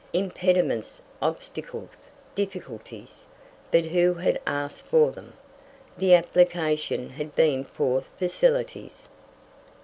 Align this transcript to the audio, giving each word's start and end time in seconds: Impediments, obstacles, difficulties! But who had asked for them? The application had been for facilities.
Impediments, 0.13 0.99
obstacles, 1.21 2.09
difficulties! 2.33 3.25
But 3.69 3.85
who 3.85 4.15
had 4.15 4.41
asked 4.47 4.87
for 4.87 5.11
them? 5.11 5.33
The 5.95 6.15
application 6.15 7.11
had 7.11 7.35
been 7.35 7.63
for 7.65 8.03
facilities. 8.17 9.07